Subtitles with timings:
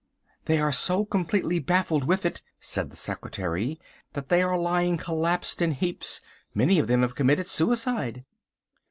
[0.45, 3.79] "They are so completely baffled with it," said the secretary,
[4.13, 6.21] "that they are lying collapsed in heaps;
[6.55, 8.25] many of them have committed suicide."